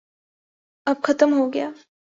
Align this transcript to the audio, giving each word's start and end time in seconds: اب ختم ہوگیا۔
اب 0.89 0.97
ختم 1.03 1.33
ہوگیا۔ 1.33 1.69